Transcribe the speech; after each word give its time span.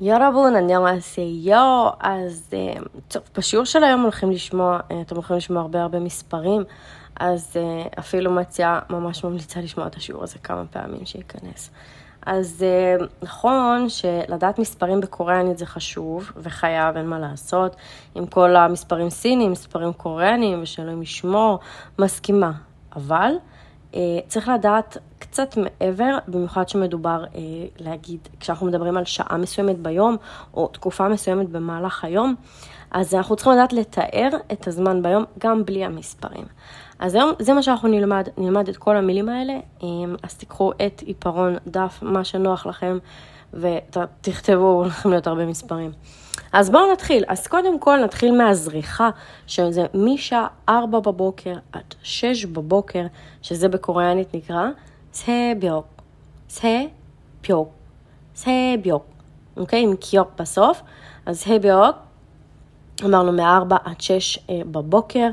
יורבון, 0.00 0.56
אני 0.56 0.72
יו, 1.42 1.88
אז 2.00 2.50
אה, 2.52 2.82
טוב, 3.08 3.22
בשיעור 3.36 3.64
של 3.64 3.84
היום 3.84 4.02
הולכים 4.02 4.30
לשמוע, 4.30 4.80
אה, 4.90 5.00
אתם 5.00 5.14
הולכים 5.14 5.36
לשמוע 5.36 5.62
הרבה 5.62 5.82
הרבה 5.82 5.98
מספרים, 5.98 6.62
אז 7.16 7.56
אה, 7.56 7.86
אפילו 7.98 8.30
מציעה 8.30 8.80
ממש 8.90 9.24
ממליצה 9.24 9.60
לשמוע 9.60 9.86
את 9.86 9.94
השיעור 9.94 10.22
הזה 10.22 10.38
כמה 10.38 10.64
פעמים 10.70 11.06
שייכנס. 11.06 11.70
אז 12.26 12.64
נכון 13.22 13.88
שלדעת 13.88 14.58
מספרים 14.58 15.00
בקוריאנית 15.00 15.58
זה 15.58 15.66
חשוב 15.66 16.32
וחייב, 16.36 16.96
אין 16.96 17.06
מה 17.06 17.18
לעשות, 17.18 17.76
עם 18.14 18.26
כל 18.26 18.56
המספרים 18.56 19.10
סינים, 19.10 19.52
מספרים 19.52 19.92
קוריאנים, 19.92 20.62
ושאלוהים 20.62 21.02
ישמור, 21.02 21.58
מסכימה. 21.98 22.52
אבל 22.96 23.32
צריך 24.28 24.48
לדעת 24.48 24.96
קצת 25.18 25.56
מעבר, 25.56 26.18
במיוחד 26.28 26.68
שמדובר 26.68 27.24
אה, 27.24 27.40
להגיד, 27.78 28.28
כשאנחנו 28.40 28.66
מדברים 28.66 28.96
על 28.96 29.04
שעה 29.04 29.36
מסוימת 29.38 29.78
ביום, 29.78 30.16
או 30.54 30.68
תקופה 30.68 31.08
מסוימת 31.08 31.48
במהלך 31.48 32.04
היום, 32.04 32.34
אז 32.90 33.14
אנחנו 33.14 33.36
צריכים 33.36 33.52
לדעת 33.52 33.72
לתאר 33.72 34.28
את 34.52 34.68
הזמן 34.68 35.02
ביום 35.02 35.24
גם 35.38 35.64
בלי 35.64 35.84
המספרים. 35.84 36.44
אז 36.98 37.14
היום 37.14 37.32
זה 37.38 37.54
מה 37.54 37.62
שאנחנו 37.62 37.88
נלמד, 37.88 38.28
נלמד 38.38 38.68
את 38.68 38.76
כל 38.76 38.96
המילים 38.96 39.28
האלה, 39.28 39.52
אה, 39.82 39.88
אז 40.22 40.34
תיקחו 40.34 40.72
את 40.86 41.02
עיפרון 41.06 41.56
דף, 41.66 41.98
מה 42.02 42.24
שנוח 42.24 42.66
לכם, 42.66 42.98
ותכתבו, 43.60 44.72
הולכים 44.72 45.10
להיות 45.10 45.26
הרבה 45.26 45.46
מספרים. 45.46 45.92
אז 46.52 46.70
בואו 46.70 46.92
נתחיל. 46.92 47.24
אז 47.28 47.46
קודם 47.46 47.78
כל 47.78 48.04
נתחיל 48.04 48.36
מהזריחה, 48.38 49.10
שזה 49.46 49.86
משעה 49.94 50.46
4 50.68 51.00
בבוקר 51.00 51.54
עד 51.72 51.94
6 52.02 52.44
בבוקר, 52.44 53.06
שזה 53.42 53.68
בקוריאנית 53.68 54.34
נקרא 54.34 54.66
סביוק. 55.12 55.86
סביוק. 56.48 57.68
סביוק. 58.34 59.04
אוקיי? 59.56 59.82
עם 59.82 59.96
קיוק 59.96 60.28
בסוף. 60.38 60.82
אז 61.26 61.40
סביוק, 61.40 61.96
אמרנו 63.04 63.32
מ-4 63.32 63.74
עד 63.84 64.00
6 64.00 64.38
אה, 64.50 64.60
בבוקר. 64.66 65.28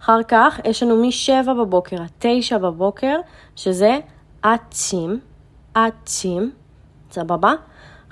אחר 0.00 0.22
כך 0.28 0.60
יש 0.64 0.82
לנו 0.82 0.96
מ-7 0.96 1.52
בבוקר 1.60 1.96
עד 2.02 2.10
9 2.18 2.58
בבוקר, 2.58 3.16
שזה 3.56 3.98
עצים. 4.42 5.20
עצים. 5.74 6.52
סבבה? 7.12 7.52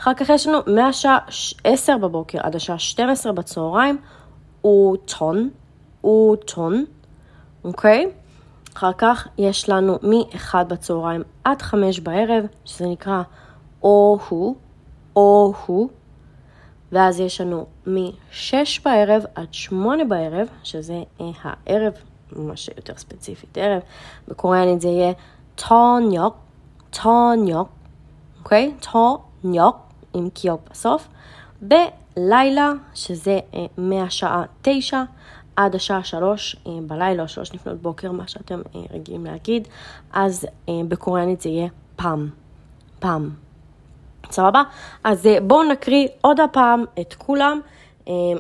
אחר 0.01 0.15
כך 0.15 0.29
יש 0.29 0.47
לנו 0.47 0.59
מהשעה 0.67 1.19
10 1.65 1.97
בבוקר 1.99 2.39
עד 2.43 2.57
השעה 2.57 2.79
12 2.79 3.33
בצהריים, 3.33 3.99
אוטון, 4.65 5.51
אוטון, 6.05 6.85
אוקיי? 7.65 8.11
אחר 8.77 8.93
כך 8.93 9.29
יש 9.39 9.69
לנו 9.69 9.99
מ-1 10.03 10.65
בצהריים 10.65 11.23
עד 11.45 11.63
5 11.63 12.01
בערב, 12.01 12.45
שזה 12.65 12.87
נקרא 12.87 13.23
או-הו, 13.83 14.57
או-הו, 15.17 15.89
ואז 16.93 17.21
יש 17.21 17.41
לנו 17.41 17.67
מ-6 17.87 18.53
בערב 18.85 19.23
עד 19.35 19.55
8 19.55 20.05
בערב, 20.05 20.49
שזה 20.63 21.03
אה, 21.21 21.31
הערב, 21.43 21.93
ממש 22.33 22.71
יותר 22.77 22.95
ספציפית 22.97 23.59
ערב, 23.59 23.83
בקוריאנית 24.29 24.81
זה 24.81 24.89
יהיה 24.89 25.13
טוניוק, 25.55 26.35
טוניוק, 26.91 27.69
אוקיי? 28.49 28.73
טוניוק, 28.93 29.77
עם 30.15 30.31
קיוק 30.31 30.61
בסוף, 30.71 31.09
בלילה, 31.63 32.73
שזה 32.95 33.39
אה, 33.55 33.67
מהשעה 33.79 34.43
9 34.63 35.03
עד 35.57 35.75
השעה 35.75 36.05
שלוש 36.05 36.57
אה, 36.67 36.73
בלילה 36.87 37.23
או 37.23 37.29
שלוש 37.29 37.55
לפנות 37.55 37.83
בוקר, 37.83 38.13
מה 38.13 38.29
שאתם 38.29 38.61
אה, 38.75 38.81
רגילים 38.91 39.27
להגיד, 39.27 39.69
אז 40.13 40.47
בקוריאנית 40.89 41.41
זה 41.41 41.49
יהיה 41.49 41.69
פעם, 41.97 42.29
פעם. 42.99 43.31
סבבה? 44.31 44.63
אז 45.05 45.29
בואו 45.47 45.63
נקריא 45.63 46.09
עוד 46.21 46.41
הפעם 46.41 46.85
את 47.01 47.15
כולם 47.15 47.61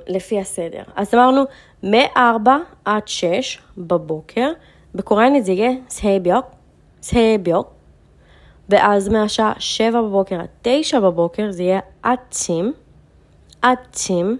לפי 0.06 0.40
הסדר. 0.40 0.82
אז 0.96 1.14
אמרנו 1.14 1.42
מ-4 1.82 2.48
עד 2.84 3.08
6 3.08 3.58
בבוקר, 3.78 4.52
בקוריאנית 4.94 5.44
זה 5.44 5.52
יהיה 5.52 5.70
סהביוק, 5.88 6.46
סהביוק, 7.02 7.77
ואז 8.68 9.08
מהשעה 9.08 9.52
7 9.58 10.02
בבוקר 10.02 10.40
עד 10.40 10.48
9 10.62 11.00
בבוקר 11.00 11.50
זה 11.50 11.62
יהיה 11.62 11.80
עצים, 12.02 12.72
עצים, 13.62 14.38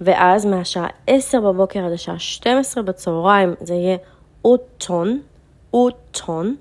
ואז 0.00 0.46
מהשעה 0.46 0.86
10 1.06 1.40
בבוקר 1.40 1.84
עד 1.84 1.92
השעה 1.92 2.18
12 2.18 2.82
בצהריים 2.82 3.54
זה 3.60 3.74
יהיה 3.74 3.96
אוטון, 4.44 5.20
אוטון, 5.72 6.56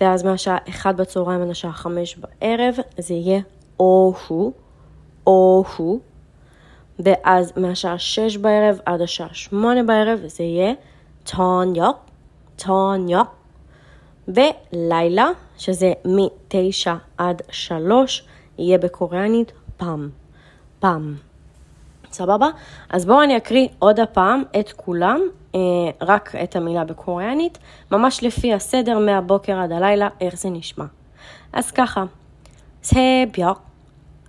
ואז 0.00 0.22
מהשעה 0.22 0.58
1 0.68 0.94
בצהריים 0.94 1.42
עד 1.42 1.50
השעה 1.50 1.72
5 1.72 2.16
בערב 2.16 2.74
זה 2.98 3.14
יהיה 3.14 3.40
או-הו, 3.80 4.52
או-הו, 5.26 6.00
ואז 6.98 7.52
מהשעה 7.56 7.98
6 7.98 8.36
בערב 8.36 8.78
עד 8.86 9.00
השעה 9.00 9.28
8 9.32 9.82
בערב 9.82 10.20
זה 10.26 10.42
יהיה 10.42 10.72
טוניוק, 11.24 11.96
טוניוק, 12.56 13.28
ולילה, 14.28 15.28
שזה 15.57 15.93
מ-9 16.05 16.91
עד 17.17 17.41
3, 17.51 18.27
יהיה 18.57 18.77
בקוריאנית 18.77 19.51
פעם, 19.77 20.09
פעם. 20.79 21.15
סבבה? 22.11 22.47
אז 22.89 23.05
בואו 23.05 23.23
אני 23.23 23.37
אקריא 23.37 23.67
עוד 23.79 23.99
הפעם 23.99 24.43
את 24.59 24.71
כולם, 24.71 25.21
אה, 25.55 25.59
רק 26.01 26.35
את 26.43 26.55
המילה 26.55 26.83
בקוריאנית, 26.83 27.57
ממש 27.91 28.23
לפי 28.23 28.53
הסדר 28.53 28.99
מהבוקר 28.99 29.59
עד 29.59 29.71
הלילה, 29.71 30.09
איך 30.21 30.35
זה 30.35 30.49
נשמע. 30.49 30.85
אז 31.53 31.71
ככה, 31.71 32.03
새벽, 32.83 33.59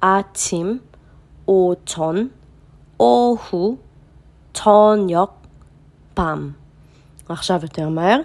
아침, 0.02 0.80
오전, 1.46 2.30
오후, 2.98 3.76
저녁, 4.52 5.30
밤. 6.14 6.52
עכשיו 7.28 7.60
יותר 7.62 7.88
מהר. 7.88 8.20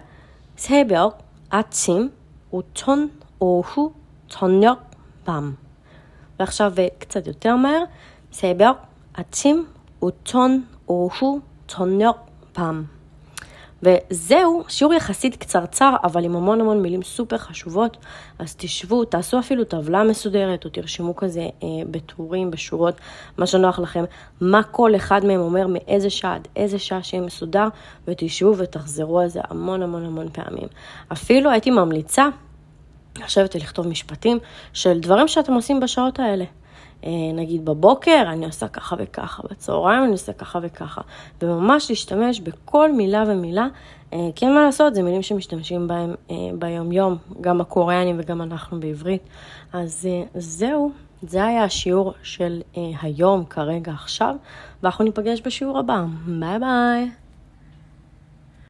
새벽, 0.58 1.24
아침, 1.52 2.10
오전, 2.52 3.12
오후, 3.40 3.94
저녁, 4.28 4.92
밤. 5.26 5.56
ועכשיו 6.40 6.74
קצת 7.00 7.28
יותר 7.28 7.56
מהר. 7.56 7.86
새벽, 8.32 8.88
아침, 9.14 9.68
오천, 10.02 10.68
오후, 10.88 11.42
저녁, 11.68 12.28
밤. 12.54 12.88
וזהו, 13.83 14.65
שיעור 14.69 14.95
יחסית 14.95 15.37
קצרצר, 15.37 15.97
אבל 16.05 16.25
עם 16.25 16.37
המון 16.37 16.61
המון 16.61 16.83
מילים 16.83 17.03
סופר 17.03 17.39
חשובות, 17.39 17.97
אז 18.39 18.55
תשבו, 18.57 19.05
תעשו 19.05 19.39
אפילו 19.39 19.65
טבלה 19.65 20.03
מסודרת, 20.03 20.65
או 20.65 20.71
תרשמו 20.71 21.17
כזה 21.17 21.41
אה, 21.41 21.69
בטורים, 21.91 22.51
בשורות, 22.51 22.95
מה 23.39 23.47
שנוח 23.47 23.79
לכם, 23.79 24.05
מה 24.41 24.63
כל 24.63 24.97
אחד 24.97 25.25
מהם 25.25 25.41
אומר, 25.41 25.67
מאיזה 25.67 26.11
שעה 26.11 26.35
עד 26.35 26.49
איזה 26.57 26.79
שעה 26.79 27.03
שיהיה 27.03 27.23
מסודר, 27.23 27.69
ותשבו 28.09 28.55
ותחזרו 28.57 29.21
על 29.21 29.29
זה 29.29 29.41
המון 29.49 29.83
המון 29.83 30.05
המון 30.05 30.29
פעמים. 30.33 30.69
אפילו 31.13 31.51
הייתי 31.51 31.71
ממליצה 31.71 32.29
לשבת 33.19 33.57
ולכתוב 33.57 33.87
משפטים 33.89 34.39
של 34.73 35.01
דברים 35.01 35.29
שאתם 35.29 35.53
עושים 35.53 35.81
בשעות 35.81 36.19
האלה. 36.19 36.45
אה, 37.05 37.11
נגיד 37.35 37.65
בבוקר 37.65 38.23
אני 38.27 38.47
עושה 38.47 38.69
ככה 38.69 38.97
וככה, 38.99 39.43
בצהריים 39.51 40.05
אני 40.05 40.13
עושה 40.13 40.33
ככה 40.33 40.59
וככה, 40.63 41.01
וממש 41.43 41.91
להשתמש 41.91 42.41
בכל 42.41 42.93
מילה 42.93 43.25
ומילה, 43.27 43.69
אה, 44.13 44.19
כי 44.35 44.45
אין 44.47 44.55
מה 44.55 44.63
לעשות, 44.63 44.95
זה 44.95 45.03
מילים 45.03 45.23
שמשתמשים 45.23 45.89
בהם 45.89 46.15
אה, 46.31 46.37
ביום-יום, 46.59 47.17
גם 47.41 47.61
הקוריאנים 47.61 48.17
וגם 48.19 48.43
אנחנו 48.43 48.81
בעברית. 48.81 49.23
אז 49.73 50.09
זהו, 50.35 50.93
זה 51.23 51.45
היה 51.45 51.65
השיעור 51.65 52.15
של 52.23 52.63
היום 53.03 53.45
כרגע 53.45 53.93
עכשיו, 53.93 54.35
ואנחנו 54.83 55.05
ניפגש 55.05 55.41
בשיעור 55.45 55.79
הבא. 55.79 56.05
ביי 56.27 56.59
ביי. 56.59 57.20